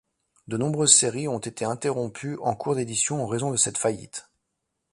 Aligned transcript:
De 0.47 0.57
nombreuses 0.57 0.95
séries 0.95 1.27
ont 1.27 1.37
été 1.37 1.63
interrompues 1.63 2.35
en 2.41 2.55
cours 2.55 2.73
d'édition 2.75 3.21
en 3.23 3.27
raison 3.27 3.51
de 3.51 3.55
cette 3.55 3.77
faillite. 3.77 4.31